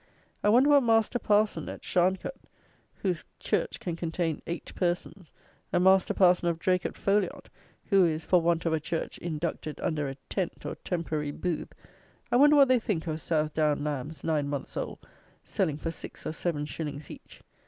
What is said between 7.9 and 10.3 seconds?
who is, for want of a church, inducted under a